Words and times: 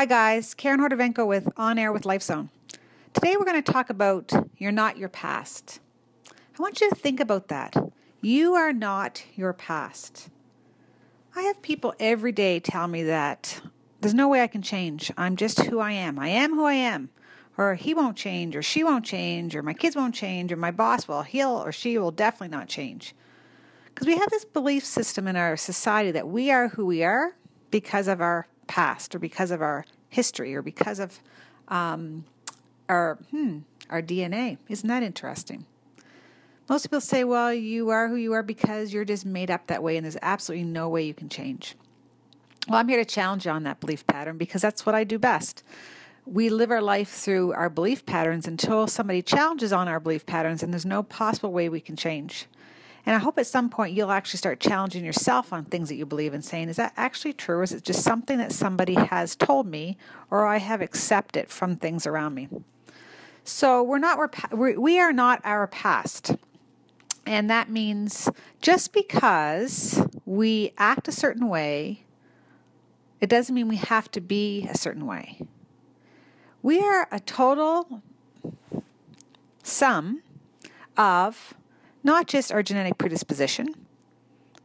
Hi, 0.00 0.06
guys. 0.06 0.54
Karen 0.54 0.80
Hordovenko 0.80 1.26
with 1.26 1.46
On 1.58 1.78
Air 1.78 1.92
with 1.92 2.04
LifeZone. 2.04 2.48
Today, 3.12 3.36
we're 3.36 3.44
going 3.44 3.62
to 3.62 3.72
talk 3.72 3.90
about 3.90 4.32
you're 4.56 4.72
not 4.72 4.96
your 4.96 5.10
past. 5.10 5.78
I 6.26 6.62
want 6.62 6.80
you 6.80 6.88
to 6.88 6.94
think 6.94 7.20
about 7.20 7.48
that. 7.48 7.76
You 8.22 8.54
are 8.54 8.72
not 8.72 9.22
your 9.34 9.52
past. 9.52 10.30
I 11.36 11.42
have 11.42 11.60
people 11.60 11.94
every 12.00 12.32
day 12.32 12.60
tell 12.60 12.88
me 12.88 13.02
that 13.02 13.60
there's 14.00 14.14
no 14.14 14.26
way 14.26 14.42
I 14.42 14.46
can 14.46 14.62
change. 14.62 15.12
I'm 15.18 15.36
just 15.36 15.64
who 15.64 15.80
I 15.80 15.92
am. 15.92 16.18
I 16.18 16.28
am 16.28 16.54
who 16.54 16.64
I 16.64 16.72
am. 16.72 17.10
Or 17.58 17.74
he 17.74 17.92
won't 17.92 18.16
change, 18.16 18.56
or 18.56 18.62
she 18.62 18.82
won't 18.82 19.04
change, 19.04 19.54
or 19.54 19.62
my 19.62 19.74
kids 19.74 19.96
won't 19.96 20.14
change, 20.14 20.50
or 20.50 20.56
my 20.56 20.70
boss 20.70 21.08
will. 21.08 21.24
He'll 21.24 21.62
or 21.62 21.72
she 21.72 21.98
will 21.98 22.10
definitely 22.10 22.56
not 22.56 22.68
change. 22.68 23.14
Because 23.84 24.06
we 24.06 24.16
have 24.16 24.30
this 24.30 24.46
belief 24.46 24.82
system 24.82 25.28
in 25.28 25.36
our 25.36 25.58
society 25.58 26.10
that 26.12 26.26
we 26.26 26.50
are 26.50 26.68
who 26.68 26.86
we 26.86 27.04
are 27.04 27.36
because 27.70 28.08
of 28.08 28.22
our 28.22 28.46
past, 28.70 29.16
or 29.16 29.18
because 29.18 29.50
of 29.50 29.60
our 29.60 29.84
history, 30.08 30.54
or 30.54 30.62
because 30.62 31.00
of 31.00 31.18
um, 31.66 32.24
our 32.88 33.18
hmm, 33.30 33.58
our 33.90 34.00
DNA. 34.00 34.58
Isn't 34.68 34.88
that 34.88 35.02
interesting? 35.02 35.66
Most 36.68 36.84
people 36.86 37.00
say, 37.00 37.24
well, 37.24 37.52
you 37.52 37.90
are 37.90 38.06
who 38.06 38.14
you 38.14 38.32
are 38.32 38.44
because 38.44 38.92
you're 38.92 39.04
just 39.04 39.26
made 39.26 39.50
up 39.50 39.66
that 39.66 39.82
way, 39.82 39.96
and 39.96 40.04
there's 40.04 40.16
absolutely 40.22 40.64
no 40.64 40.88
way 40.88 41.02
you 41.02 41.12
can 41.12 41.28
change. 41.28 41.74
Well, 42.68 42.78
I'm 42.78 42.86
here 42.86 42.98
to 42.98 43.04
challenge 43.04 43.44
you 43.44 43.50
on 43.50 43.64
that 43.64 43.80
belief 43.80 44.06
pattern 44.06 44.38
because 44.38 44.62
that's 44.62 44.86
what 44.86 44.94
I 44.94 45.02
do 45.02 45.18
best. 45.18 45.64
We 46.26 46.48
live 46.48 46.70
our 46.70 46.80
life 46.80 47.10
through 47.10 47.54
our 47.54 47.68
belief 47.68 48.06
patterns 48.06 48.46
until 48.46 48.86
somebody 48.86 49.20
challenges 49.20 49.72
on 49.72 49.88
our 49.88 49.98
belief 49.98 50.26
patterns, 50.26 50.62
and 50.62 50.72
there's 50.72 50.86
no 50.86 51.02
possible 51.02 51.50
way 51.50 51.68
we 51.68 51.80
can 51.80 51.96
change. 51.96 52.46
And 53.06 53.16
I 53.16 53.18
hope 53.18 53.38
at 53.38 53.46
some 53.46 53.70
point 53.70 53.94
you'll 53.94 54.10
actually 54.10 54.38
start 54.38 54.60
challenging 54.60 55.04
yourself 55.04 55.52
on 55.52 55.64
things 55.64 55.88
that 55.88 55.94
you 55.94 56.06
believe 56.06 56.34
in, 56.34 56.42
saying, 56.42 56.68
is 56.68 56.76
that 56.76 56.92
actually 56.96 57.32
true? 57.32 57.56
Or 57.56 57.62
is 57.62 57.72
it 57.72 57.82
just 57.82 58.02
something 58.02 58.38
that 58.38 58.52
somebody 58.52 58.94
has 58.94 59.34
told 59.34 59.66
me 59.66 59.96
or 60.30 60.46
I 60.46 60.58
have 60.58 60.80
accepted 60.82 61.48
from 61.48 61.76
things 61.76 62.06
around 62.06 62.34
me? 62.34 62.48
So 63.42 63.82
we're 63.82 63.98
not, 63.98 64.18
we 64.56 65.00
are 65.00 65.12
not 65.12 65.40
our 65.44 65.66
past. 65.66 66.36
And 67.26 67.48
that 67.48 67.70
means 67.70 68.28
just 68.60 68.92
because 68.92 70.06
we 70.24 70.72
act 70.78 71.08
a 71.08 71.12
certain 71.12 71.48
way, 71.48 72.04
it 73.20 73.28
doesn't 73.28 73.54
mean 73.54 73.68
we 73.68 73.76
have 73.76 74.10
to 74.12 74.20
be 74.20 74.66
a 74.70 74.76
certain 74.76 75.06
way. 75.06 75.40
We 76.62 76.80
are 76.80 77.08
a 77.10 77.20
total 77.20 78.02
sum 79.62 80.22
of 80.96 81.54
not 82.02 82.26
just 82.26 82.52
our 82.52 82.62
genetic 82.62 82.98
predisposition, 82.98 83.74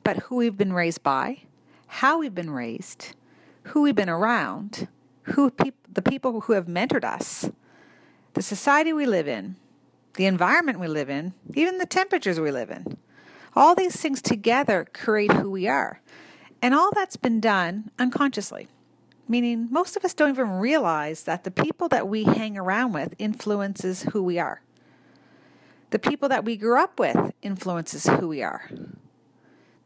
but 0.03 0.17
who 0.17 0.35
we've 0.37 0.57
been 0.57 0.73
raised 0.73 1.03
by, 1.03 1.39
how 1.87 2.19
we've 2.19 2.35
been 2.35 2.51
raised, 2.51 3.15
who 3.63 3.81
we've 3.81 3.95
been 3.95 4.09
around, 4.09 4.87
who 5.23 5.49
peop- 5.49 5.87
the 5.91 6.01
people 6.01 6.41
who 6.41 6.53
have 6.53 6.67
mentored 6.67 7.03
us, 7.03 7.49
the 8.33 8.41
society 8.41 8.93
we 8.93 9.05
live 9.05 9.27
in, 9.27 9.55
the 10.15 10.25
environment 10.25 10.79
we 10.79 10.87
live 10.87 11.09
in, 11.09 11.33
even 11.53 11.77
the 11.77 11.85
temperatures 11.85 12.39
we 12.39 12.51
live 12.51 12.69
in. 12.69 12.97
All 13.55 13.75
these 13.75 13.95
things 13.95 14.21
together 14.21 14.85
create 14.93 15.31
who 15.31 15.49
we 15.49 15.67
are. 15.67 16.01
And 16.61 16.73
all 16.73 16.91
that's 16.93 17.17
been 17.17 17.39
done 17.39 17.91
unconsciously, 17.99 18.67
meaning 19.27 19.67
most 19.71 19.95
of 19.95 20.03
us 20.05 20.13
don't 20.13 20.29
even 20.29 20.51
realize 20.51 21.23
that 21.23 21.43
the 21.43 21.51
people 21.51 21.87
that 21.89 22.07
we 22.07 22.23
hang 22.23 22.57
around 22.57 22.93
with 22.93 23.15
influences 23.17 24.03
who 24.11 24.21
we 24.23 24.39
are. 24.39 24.61
The 25.95 26.09
people 26.09 26.27
that 26.27 26.43
we 26.43 26.57
grew 26.57 26.77
up 26.77 26.99
with 26.99 27.31
influences 27.41 28.05
who 28.05 28.27
we 28.27 28.43
are. 28.43 28.69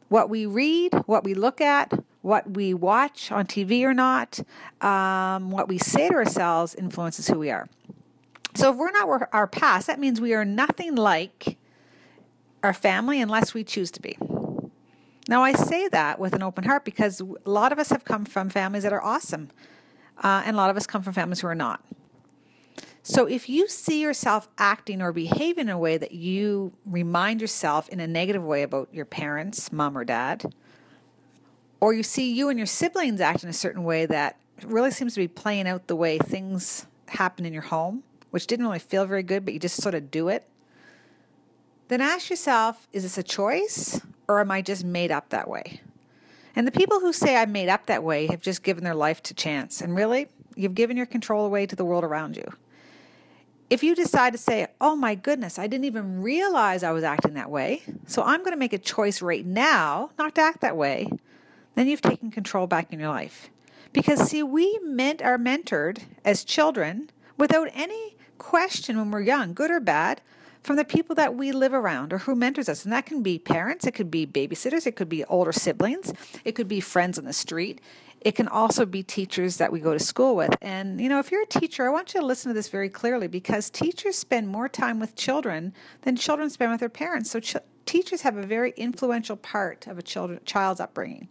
What 0.08 0.28
we 0.28 0.44
read, 0.44 0.92
what 1.06 1.22
we 1.22 1.34
look 1.34 1.60
at, 1.60 1.92
what 2.20 2.50
we 2.50 2.74
watch 2.74 3.30
on 3.30 3.46
TV 3.46 3.84
or 3.84 3.94
not, 3.94 4.40
um, 4.80 5.52
what 5.52 5.68
we 5.68 5.78
say 5.78 6.08
to 6.08 6.14
ourselves 6.14 6.74
influences 6.74 7.28
who 7.28 7.38
we 7.38 7.48
are. 7.48 7.68
So 8.56 8.72
if 8.72 8.76
we're 8.76 8.90
not 8.90 9.28
our 9.32 9.46
past, 9.46 9.86
that 9.86 10.00
means 10.00 10.20
we 10.20 10.34
are 10.34 10.44
nothing 10.44 10.96
like 10.96 11.56
our 12.64 12.74
family 12.74 13.20
unless 13.20 13.54
we 13.54 13.62
choose 13.62 13.92
to 13.92 14.02
be. 14.02 14.18
Now, 15.28 15.44
I 15.44 15.52
say 15.52 15.86
that 15.90 16.18
with 16.18 16.32
an 16.32 16.42
open 16.42 16.64
heart 16.64 16.84
because 16.84 17.20
a 17.20 17.48
lot 17.48 17.70
of 17.70 17.78
us 17.78 17.90
have 17.90 18.04
come 18.04 18.24
from 18.24 18.48
families 18.48 18.82
that 18.82 18.92
are 18.92 19.00
awesome, 19.00 19.50
uh, 20.24 20.42
and 20.44 20.56
a 20.56 20.58
lot 20.58 20.70
of 20.70 20.76
us 20.76 20.88
come 20.88 21.02
from 21.02 21.12
families 21.12 21.38
who 21.38 21.46
are 21.46 21.54
not. 21.54 21.84
So, 23.02 23.26
if 23.26 23.48
you 23.48 23.66
see 23.66 24.02
yourself 24.02 24.48
acting 24.58 25.00
or 25.00 25.12
behaving 25.12 25.68
in 25.68 25.70
a 25.70 25.78
way 25.78 25.96
that 25.96 26.12
you 26.12 26.72
remind 26.84 27.40
yourself 27.40 27.88
in 27.88 27.98
a 27.98 28.06
negative 28.06 28.44
way 28.44 28.62
about 28.62 28.88
your 28.92 29.06
parents, 29.06 29.72
mom 29.72 29.96
or 29.96 30.04
dad, 30.04 30.52
or 31.80 31.94
you 31.94 32.02
see 32.02 32.32
you 32.32 32.50
and 32.50 32.58
your 32.58 32.66
siblings 32.66 33.20
act 33.20 33.42
in 33.42 33.48
a 33.48 33.54
certain 33.54 33.84
way 33.84 34.04
that 34.06 34.38
really 34.62 34.90
seems 34.90 35.14
to 35.14 35.20
be 35.20 35.28
playing 35.28 35.66
out 35.66 35.86
the 35.86 35.96
way 35.96 36.18
things 36.18 36.86
happen 37.08 37.46
in 37.46 37.54
your 37.54 37.62
home, 37.62 38.02
which 38.30 38.46
didn't 38.46 38.66
really 38.66 38.78
feel 38.78 39.06
very 39.06 39.22
good, 39.22 39.46
but 39.46 39.54
you 39.54 39.60
just 39.60 39.80
sort 39.80 39.94
of 39.94 40.10
do 40.10 40.28
it, 40.28 40.46
then 41.88 42.00
ask 42.00 42.30
yourself 42.30 42.86
is 42.92 43.02
this 43.02 43.18
a 43.18 43.22
choice 43.22 44.00
or 44.28 44.40
am 44.40 44.50
I 44.50 44.62
just 44.62 44.84
made 44.84 45.10
up 45.10 45.30
that 45.30 45.48
way? 45.48 45.80
And 46.54 46.66
the 46.66 46.72
people 46.72 47.00
who 47.00 47.12
say 47.12 47.36
I'm 47.36 47.52
made 47.52 47.68
up 47.68 47.86
that 47.86 48.04
way 48.04 48.26
have 48.26 48.42
just 48.42 48.62
given 48.62 48.84
their 48.84 48.94
life 48.94 49.22
to 49.24 49.34
chance. 49.34 49.80
And 49.80 49.94
really, 49.94 50.28
you've 50.56 50.74
given 50.74 50.96
your 50.96 51.06
control 51.06 51.46
away 51.46 51.66
to 51.66 51.76
the 51.76 51.84
world 51.84 52.04
around 52.04 52.36
you. 52.36 52.44
If 53.70 53.84
you 53.84 53.94
decide 53.94 54.32
to 54.32 54.38
say, 54.38 54.66
oh 54.80 54.96
my 54.96 55.14
goodness, 55.14 55.56
I 55.56 55.68
didn't 55.68 55.84
even 55.84 56.22
realize 56.22 56.82
I 56.82 56.90
was 56.90 57.04
acting 57.04 57.34
that 57.34 57.50
way, 57.50 57.82
so 58.04 58.20
I'm 58.20 58.40
going 58.40 58.50
to 58.50 58.58
make 58.58 58.72
a 58.72 58.78
choice 58.78 59.22
right 59.22 59.46
now 59.46 60.10
not 60.18 60.34
to 60.34 60.40
act 60.40 60.60
that 60.62 60.76
way, 60.76 61.08
then 61.76 61.86
you've 61.86 62.02
taken 62.02 62.32
control 62.32 62.66
back 62.66 62.92
in 62.92 62.98
your 62.98 63.10
life. 63.10 63.48
Because, 63.92 64.28
see, 64.28 64.42
we 64.42 64.76
meant, 64.82 65.22
are 65.22 65.38
mentored 65.38 66.00
as 66.24 66.42
children 66.42 67.10
without 67.38 67.68
any 67.72 68.16
question 68.38 68.98
when 68.98 69.12
we're 69.12 69.20
young, 69.20 69.54
good 69.54 69.70
or 69.70 69.78
bad, 69.78 70.20
from 70.60 70.74
the 70.74 70.84
people 70.84 71.14
that 71.14 71.36
we 71.36 71.52
live 71.52 71.72
around 71.72 72.12
or 72.12 72.18
who 72.18 72.34
mentors 72.34 72.68
us. 72.68 72.84
And 72.84 72.92
that 72.92 73.06
can 73.06 73.22
be 73.22 73.38
parents, 73.38 73.86
it 73.86 73.94
could 73.94 74.10
be 74.10 74.26
babysitters, 74.26 74.84
it 74.84 74.96
could 74.96 75.08
be 75.08 75.24
older 75.26 75.52
siblings, 75.52 76.12
it 76.44 76.56
could 76.56 76.68
be 76.68 76.80
friends 76.80 77.18
on 77.18 77.24
the 77.24 77.32
street. 77.32 77.80
It 78.20 78.34
can 78.34 78.48
also 78.48 78.84
be 78.84 79.02
teachers 79.02 79.56
that 79.56 79.72
we 79.72 79.80
go 79.80 79.94
to 79.94 79.98
school 79.98 80.36
with. 80.36 80.54
And, 80.60 81.00
you 81.00 81.08
know, 81.08 81.18
if 81.18 81.30
you're 81.30 81.42
a 81.42 81.46
teacher, 81.46 81.86
I 81.86 81.90
want 81.90 82.12
you 82.12 82.20
to 82.20 82.26
listen 82.26 82.50
to 82.50 82.54
this 82.54 82.68
very 82.68 82.90
clearly 82.90 83.28
because 83.28 83.70
teachers 83.70 84.16
spend 84.16 84.48
more 84.48 84.68
time 84.68 85.00
with 85.00 85.16
children 85.16 85.72
than 86.02 86.16
children 86.16 86.50
spend 86.50 86.70
with 86.70 86.80
their 86.80 86.90
parents. 86.90 87.30
So, 87.30 87.40
ch- 87.40 87.56
teachers 87.86 88.22
have 88.22 88.36
a 88.36 88.42
very 88.42 88.72
influential 88.76 89.36
part 89.36 89.86
of 89.86 89.98
a 89.98 90.02
children, 90.02 90.40
child's 90.44 90.80
upbringing. 90.80 91.28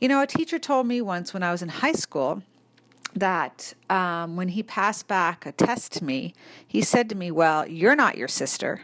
You 0.00 0.08
know, 0.08 0.20
a 0.20 0.26
teacher 0.26 0.58
told 0.58 0.88
me 0.88 1.00
once 1.00 1.32
when 1.32 1.44
I 1.44 1.52
was 1.52 1.62
in 1.62 1.68
high 1.68 1.92
school 1.92 2.42
that 3.14 3.74
um, 3.88 4.36
when 4.36 4.48
he 4.48 4.62
passed 4.62 5.06
back 5.06 5.46
a 5.46 5.52
test 5.52 5.92
to 5.92 6.04
me, 6.04 6.34
he 6.66 6.82
said 6.82 7.08
to 7.10 7.14
me, 7.14 7.30
Well, 7.30 7.68
you're 7.68 7.94
not 7.94 8.16
your 8.16 8.28
sister. 8.28 8.80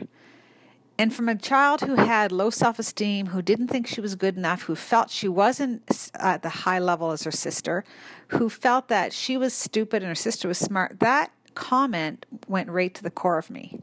And 1.00 1.14
from 1.14 1.28
a 1.28 1.36
child 1.36 1.82
who 1.82 1.94
had 1.94 2.32
low 2.32 2.50
self 2.50 2.80
esteem, 2.80 3.26
who 3.26 3.40
didn't 3.40 3.68
think 3.68 3.86
she 3.86 4.00
was 4.00 4.16
good 4.16 4.36
enough, 4.36 4.62
who 4.62 4.74
felt 4.74 5.10
she 5.10 5.28
wasn't 5.28 6.10
at 6.14 6.42
the 6.42 6.48
high 6.48 6.80
level 6.80 7.12
as 7.12 7.22
her 7.22 7.30
sister, 7.30 7.84
who 8.28 8.50
felt 8.50 8.88
that 8.88 9.12
she 9.12 9.36
was 9.36 9.54
stupid 9.54 10.02
and 10.02 10.08
her 10.08 10.16
sister 10.16 10.48
was 10.48 10.58
smart, 10.58 10.98
that 10.98 11.30
comment 11.54 12.26
went 12.48 12.68
right 12.68 12.92
to 12.94 13.02
the 13.02 13.10
core 13.10 13.38
of 13.38 13.48
me. 13.48 13.78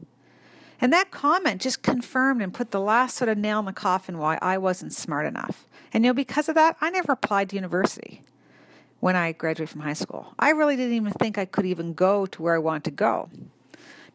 And 0.78 0.92
that 0.92 1.10
comment 1.10 1.62
just 1.62 1.82
confirmed 1.82 2.42
and 2.42 2.52
put 2.52 2.70
the 2.70 2.80
last 2.80 3.16
sort 3.16 3.30
of 3.30 3.38
nail 3.38 3.60
in 3.60 3.64
the 3.64 3.72
coffin 3.72 4.18
why 4.18 4.38
I 4.42 4.58
wasn't 4.58 4.92
smart 4.92 5.24
enough. 5.24 5.66
And 5.94 6.04
you 6.04 6.10
know, 6.10 6.14
because 6.14 6.50
of 6.50 6.54
that, 6.56 6.76
I 6.82 6.90
never 6.90 7.12
applied 7.12 7.48
to 7.50 7.56
university 7.56 8.22
when 9.00 9.16
I 9.16 9.32
graduated 9.32 9.70
from 9.70 9.80
high 9.80 9.94
school. 9.94 10.34
I 10.38 10.50
really 10.50 10.76
didn't 10.76 10.94
even 10.94 11.12
think 11.12 11.38
I 11.38 11.46
could 11.46 11.64
even 11.64 11.94
go 11.94 12.26
to 12.26 12.42
where 12.42 12.54
I 12.54 12.58
wanted 12.58 12.84
to 12.84 12.90
go. 12.90 13.30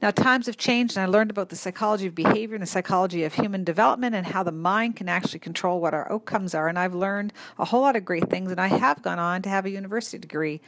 Now, 0.01 0.09
times 0.09 0.47
have 0.47 0.57
changed, 0.57 0.97
and 0.97 1.03
I 1.03 1.05
learned 1.05 1.29
about 1.29 1.49
the 1.49 1.55
psychology 1.55 2.07
of 2.07 2.15
behavior 2.15 2.55
and 2.55 2.63
the 2.63 2.67
psychology 2.67 3.23
of 3.23 3.35
human 3.35 3.63
development 3.63 4.15
and 4.15 4.25
how 4.25 4.41
the 4.41 4.51
mind 4.51 4.95
can 4.95 5.07
actually 5.07 5.39
control 5.39 5.79
what 5.79 5.93
our 5.93 6.11
outcomes 6.11 6.55
are. 6.55 6.67
And 6.67 6.79
I've 6.79 6.95
learned 6.95 7.33
a 7.59 7.65
whole 7.65 7.81
lot 7.81 7.95
of 7.95 8.03
great 8.03 8.27
things, 8.27 8.49
and 8.49 8.59
I 8.59 8.67
have 8.67 9.03
gone 9.03 9.19
on 9.19 9.43
to 9.43 9.49
have 9.49 9.65
a 9.65 9.69
university 9.69 10.17
degree, 10.17 10.59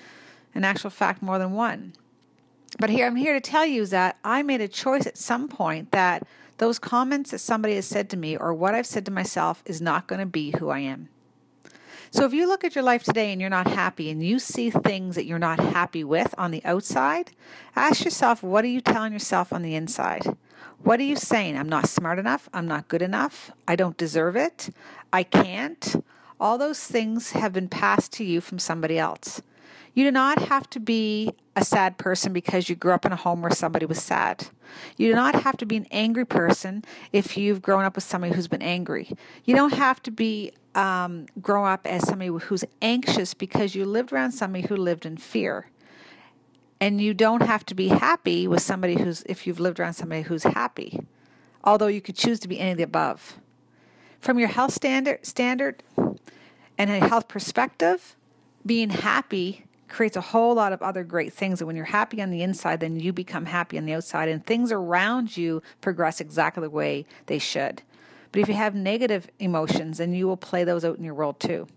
in 0.53 0.63
actual 0.63 0.91
fact, 0.91 1.23
more 1.23 1.39
than 1.39 1.53
one. 1.53 1.93
But 2.79 2.91
here, 2.91 3.07
I'm 3.07 3.15
here 3.15 3.33
to 3.33 3.41
tell 3.41 3.65
you 3.65 3.87
that 3.87 4.17
I 4.23 4.43
made 4.43 4.61
a 4.61 4.67
choice 4.67 5.07
at 5.07 5.17
some 5.17 5.47
point 5.47 5.91
that 5.91 6.27
those 6.59 6.77
comments 6.77 7.31
that 7.31 7.39
somebody 7.39 7.75
has 7.75 7.87
said 7.87 8.11
to 8.11 8.17
me 8.17 8.37
or 8.37 8.53
what 8.53 8.75
I've 8.75 8.85
said 8.85 9.05
to 9.07 9.11
myself 9.11 9.63
is 9.65 9.81
not 9.81 10.05
going 10.05 10.19
to 10.19 10.27
be 10.27 10.53
who 10.59 10.69
I 10.69 10.79
am. 10.79 11.09
So 12.13 12.25
if 12.25 12.33
you 12.33 12.47
look 12.47 12.63
at 12.63 12.75
your 12.75 12.83
life 12.83 13.01
today 13.01 13.31
and 13.31 13.41
you're 13.41 13.49
not 13.49 13.65
happy 13.65 14.11
and 14.11 14.23
you 14.23 14.37
see 14.37 14.69
things 14.69 15.15
that 15.15 15.25
you're 15.25 15.39
not 15.39 15.59
happy 15.59 16.03
with 16.03 16.35
on 16.37 16.51
the 16.51 16.63
outside, 16.63 17.31
ask 17.75 18.05
yourself, 18.05 18.43
what 18.43 18.63
are 18.63 18.67
you 18.67 18.81
telling 18.81 19.13
yourself 19.13 19.51
on 19.51 19.63
the 19.63 19.73
inside? 19.73 20.37
What 20.83 20.99
are 20.99 21.03
you 21.03 21.15
saying? 21.15 21.57
I'm 21.57 21.67
not 21.67 21.89
smart 21.89 22.19
enough. 22.19 22.47
I'm 22.53 22.67
not 22.67 22.87
good 22.87 23.01
enough. 23.01 23.49
I 23.67 23.75
don't 23.75 23.97
deserve 23.97 24.35
it. 24.35 24.69
I 25.11 25.23
can't. 25.23 26.05
All 26.39 26.59
those 26.59 26.83
things 26.85 27.31
have 27.31 27.51
been 27.51 27.67
passed 27.67 28.13
to 28.13 28.23
you 28.23 28.41
from 28.41 28.59
somebody 28.59 28.99
else. 28.99 29.41
You 29.95 30.05
do 30.05 30.11
not 30.11 30.37
have 30.43 30.69
to 30.69 30.79
be 30.79 31.33
a 31.55 31.65
sad 31.65 31.97
person 31.97 32.31
because 32.31 32.69
you 32.69 32.75
grew 32.75 32.93
up 32.93 33.07
in 33.07 33.11
a 33.11 33.15
home 33.15 33.41
where 33.41 33.49
somebody 33.49 33.87
was 33.87 34.03
sad. 34.03 34.49
You 34.97 35.09
do 35.09 35.15
not 35.15 35.41
have 35.41 35.57
to 35.57 35.65
be 35.65 35.77
an 35.77 35.87
angry 35.89 36.25
person 36.25 36.85
if 37.11 37.37
you've 37.37 37.63
grown 37.63 37.85
up 37.85 37.95
with 37.95 38.03
somebody 38.03 38.35
who's 38.35 38.47
been 38.47 38.61
angry. 38.61 39.09
You 39.45 39.55
don't 39.55 39.73
have 39.73 40.01
to 40.03 40.11
be 40.11 40.51
um, 40.75 41.27
grow 41.41 41.65
up 41.65 41.85
as 41.87 42.07
somebody 42.07 42.31
who's 42.45 42.65
anxious 42.81 43.33
because 43.33 43.75
you 43.75 43.85
lived 43.85 44.11
around 44.11 44.31
somebody 44.31 44.67
who 44.67 44.75
lived 44.75 45.05
in 45.05 45.17
fear. 45.17 45.67
And 46.79 46.99
you 46.99 47.13
don't 47.13 47.43
have 47.43 47.65
to 47.67 47.75
be 47.75 47.87
happy 47.87 48.47
with 48.47 48.61
somebody 48.61 48.95
who's, 48.95 49.23
if 49.23 49.47
you've 49.47 49.59
lived 49.59 49.79
around 49.79 49.93
somebody 49.93 50.23
who's 50.23 50.43
happy, 50.43 50.99
although 51.63 51.87
you 51.87 52.01
could 52.01 52.15
choose 52.15 52.39
to 52.41 52.47
be 52.47 52.59
any 52.59 52.71
of 52.71 52.77
the 52.77 52.83
above. 52.83 53.37
From 54.19 54.37
your 54.37 54.49
health 54.49 54.73
standard, 54.73 55.25
standard 55.25 55.83
and 56.77 56.89
a 56.89 57.07
health 57.07 57.27
perspective, 57.27 58.15
being 58.65 58.89
happy 58.89 59.65
creates 59.87 60.17
a 60.17 60.21
whole 60.21 60.55
lot 60.55 60.73
of 60.73 60.81
other 60.81 61.03
great 61.03 61.31
things. 61.31 61.61
And 61.61 61.67
when 61.67 61.75
you're 61.75 61.85
happy 61.85 62.21
on 62.21 62.31
the 62.31 62.41
inside, 62.41 62.79
then 62.79 62.99
you 62.99 63.13
become 63.13 63.45
happy 63.45 63.77
on 63.77 63.85
the 63.85 63.93
outside, 63.93 64.27
and 64.27 64.45
things 64.45 64.71
around 64.71 65.37
you 65.37 65.61
progress 65.81 66.19
exactly 66.19 66.61
the 66.61 66.69
way 66.69 67.05
they 67.27 67.39
should. 67.39 67.83
But 68.33 68.41
if 68.41 68.49
you 68.49 68.55
have 68.55 68.75
negative 68.75 69.29
emotions, 69.39 69.99
then 69.99 70.13
you 70.13 70.27
will 70.27 70.35
play 70.35 70.65
those 70.65 70.83
out 70.83 70.97
in 70.97 71.03
your 71.05 71.13
world 71.13 71.39
too. 71.39 71.67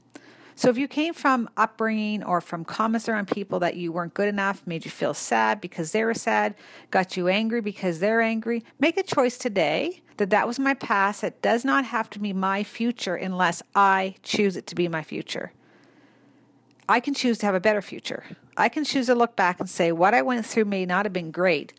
So 0.56 0.70
if 0.70 0.78
you 0.78 0.88
came 0.88 1.12
from 1.12 1.50
upbringing 1.58 2.24
or 2.24 2.40
from 2.40 2.64
comments 2.64 3.10
around 3.10 3.28
people 3.28 3.60
that 3.60 3.76
you 3.76 3.92
weren't 3.92 4.14
good 4.14 4.26
enough, 4.26 4.66
made 4.66 4.86
you 4.86 4.90
feel 4.90 5.12
sad 5.12 5.60
because 5.60 5.92
they 5.92 6.02
were 6.02 6.14
sad, 6.14 6.54
got 6.90 7.14
you 7.14 7.28
angry 7.28 7.60
because 7.60 8.00
they're 8.00 8.22
angry, 8.22 8.64
make 8.80 8.96
a 8.96 9.02
choice 9.02 9.36
today 9.36 10.00
that 10.16 10.30
that 10.30 10.46
was 10.46 10.58
my 10.58 10.72
past. 10.72 11.22
It 11.22 11.42
does 11.42 11.62
not 11.62 11.84
have 11.84 12.08
to 12.08 12.18
be 12.18 12.32
my 12.32 12.64
future 12.64 13.16
unless 13.16 13.62
I 13.74 14.14
choose 14.22 14.56
it 14.56 14.66
to 14.68 14.74
be 14.74 14.88
my 14.88 15.02
future. 15.02 15.52
I 16.88 17.00
can 17.00 17.12
choose 17.12 17.36
to 17.38 17.46
have 17.46 17.54
a 17.54 17.60
better 17.60 17.82
future. 17.82 18.24
I 18.56 18.70
can 18.70 18.82
choose 18.82 19.06
to 19.06 19.14
look 19.14 19.36
back 19.36 19.60
and 19.60 19.68
say 19.68 19.92
what 19.92 20.14
I 20.14 20.22
went 20.22 20.46
through 20.46 20.64
may 20.64 20.86
not 20.86 21.04
have 21.04 21.12
been 21.12 21.32
great, 21.32 21.74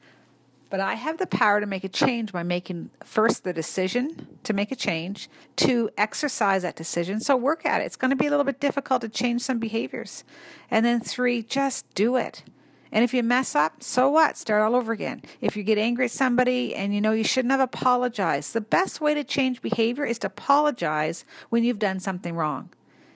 but 0.70 0.80
I 0.80 0.96
have 0.96 1.18
the 1.18 1.28
power 1.28 1.60
to 1.60 1.66
make 1.66 1.84
a 1.84 1.90
change 1.90 2.32
by 2.32 2.44
making 2.44 2.90
first 3.04 3.44
the 3.44 3.54
decision 3.54 4.38
to 4.44 4.54
make 4.54 4.72
a 4.72 4.76
change, 4.76 5.30
to 5.58 5.90
exercise 5.98 6.64
that 6.64 6.76
decision. 6.76 7.20
So 7.20 7.36
work 7.36 7.66
at 7.66 7.82
it. 7.82 7.86
It's 7.86 7.96
going 7.96 8.12
to 8.12 8.18
be 8.18 8.28
a 8.28 8.30
little 8.30 8.46
bit 8.46 8.60
difficult 8.60 9.02
to 9.02 9.10
change 9.10 9.42
some 9.42 9.60
behaviors. 9.60 10.24
And 10.70 10.86
then 10.86 11.00
three, 11.00 11.42
just 11.42 11.86
do 11.94 12.16
it. 12.16 12.44
And 12.92 13.04
if 13.04 13.14
you 13.14 13.24
mess 13.24 13.56
up, 13.56 13.84
so 13.84 14.10
what? 14.10 14.38
Start 14.38 14.62
all 14.62 14.76
over 14.76 14.94
again. 14.94 15.22
If 15.42 15.58
you 15.58 15.64
get 15.64 15.78
angry 15.78 16.06
at 16.06 16.12
somebody 16.12 16.74
and 16.74 16.94
you 16.94 17.02
know 17.02 17.12
you 17.12 17.24
shouldn't 17.24 17.52
have 17.52 17.60
apologized, 17.60 18.54
the 18.54 18.62
best 18.62 19.02
way 19.02 19.14
to 19.14 19.24
change 19.24 19.62
behavior 19.62 20.06
is 20.06 20.20
to 20.20 20.28
apologize 20.28 21.26
when 21.50 21.64
you've 21.64 21.80
done 21.80 22.00
something 22.00 22.36
wrong. 22.36 22.70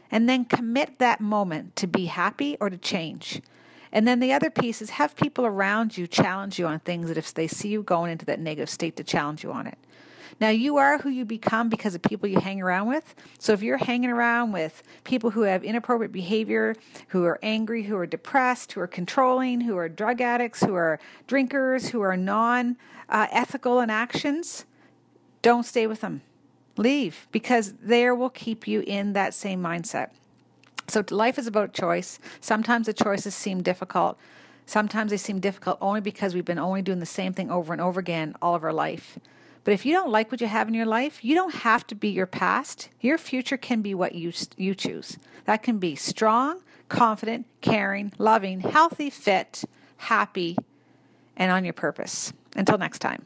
And 0.10 0.28
then 0.28 0.44
commit 0.44 1.00
that 1.00 1.22
moment 1.22 1.78
to 1.78 1.88
be 1.88 2.06
happy 2.06 2.58
or 2.60 2.70
to 2.70 2.78
change. 2.78 3.42
And 3.92 4.08
then 4.08 4.20
the 4.20 4.34
other 4.34 4.50
piece 4.50 4.82
is 4.82 4.92
have 4.92 5.16
people 5.16 5.46
around 5.46 5.98
you 5.98 6.08
challenge 6.08 6.58
you 6.58 6.68
on 6.68 6.80
things 6.80 7.10
that 7.10 7.18
if 7.18 7.34
they 7.34 7.48
see 7.48 7.70
you 7.70 7.84
going 7.84 8.12
into 8.12 8.26
that 8.26 8.40
negative 8.40 8.70
state 8.70 8.96
to 8.98 9.04
challenge 9.04 9.44
you 9.44 9.52
on 9.52 9.68
it. 9.68 9.78
Now, 10.40 10.50
you 10.50 10.78
are 10.78 10.98
who 10.98 11.10
you 11.10 11.24
become 11.24 11.70
because 11.70 11.94
of 11.94 12.02
people 12.02 12.28
you 12.28 12.40
hang 12.40 12.62
around 12.62 12.88
with. 12.88 13.14
So, 13.38 13.54
if 13.54 13.62
you're 13.62 13.78
hanging 13.78 14.10
around 14.10 14.54
with 14.54 14.82
people 15.04 15.30
who 15.30 15.42
have 15.42 15.64
inappropriate 15.64 16.12
behavior, 16.12 16.76
who 17.10 17.26
are 17.26 17.38
angry, 17.44 17.84
who 17.84 17.96
are 17.96 18.08
depressed, 18.08 18.72
who 18.72 18.82
are 18.82 18.88
controlling, 18.88 19.62
who 19.62 19.78
are 19.78 19.88
drug 19.88 20.20
addicts, 20.20 20.62
who 20.62 20.74
are 20.74 21.00
drinkers, 21.28 21.90
who 21.90 22.02
are 22.02 22.18
non 22.18 22.78
uh, 23.08 23.28
ethical 23.32 23.82
in 23.82 23.92
actions, 23.92 24.66
don't 25.44 25.64
stay 25.64 25.86
with 25.86 26.02
them. 26.02 26.22
Leave 26.78 27.28
because 27.32 27.74
there 27.74 28.16
will 28.16 28.30
keep 28.30 28.68
you 28.68 28.82
in 28.88 29.14
that 29.14 29.36
same 29.36 29.62
mindset. 29.62 30.10
So 30.88 31.04
life 31.10 31.38
is 31.38 31.48
about 31.48 31.74
choice. 31.74 32.20
Sometimes 32.40 32.88
the 32.88 32.94
choices 32.94 33.34
seem 33.34 33.62
difficult. 33.62 34.18
Sometimes 34.66 35.12
they 35.12 35.18
seem 35.18 35.40
difficult 35.40 35.78
only 35.82 36.02
because 36.02 36.34
we've 36.34 36.46
been 36.46 36.60
only 36.60 36.82
doing 36.82 37.00
the 37.00 37.06
same 37.06 37.34
thing 37.34 37.50
over 37.50 37.74
and 37.74 37.82
over 37.82 38.00
again 38.00 38.36
all 38.42 38.56
of 38.56 38.64
our 38.64 38.74
life. 38.74 39.20
But 39.64 39.74
if 39.74 39.86
you 39.86 39.94
don't 39.94 40.10
like 40.10 40.32
what 40.32 40.42
you 40.42 40.48
have 40.48 40.68
in 40.68 40.74
your 40.74 40.86
life, 40.86 41.24
you 41.24 41.36
don't 41.36 41.56
have 41.56 41.86
to 41.88 41.96
be 41.96 42.10
your 42.10 42.26
past. 42.26 42.90
Your 43.00 43.18
future 43.18 43.58
can 43.58 43.82
be 43.82 43.94
what 43.94 44.16
you 44.16 44.34
you 44.58 44.74
choose. 44.74 45.18
That 45.46 45.62
can 45.62 45.78
be 45.78 45.96
strong, 45.96 46.62
confident, 46.90 47.46
caring, 47.62 48.12
loving, 48.18 48.62
healthy, 48.62 49.10
fit, 49.10 49.64
happy, 49.98 50.58
and 51.38 51.52
on 51.52 51.64
your 51.64 51.74
purpose. 51.74 52.34
Until 52.56 52.78
next 52.78 53.00
time. 53.00 53.26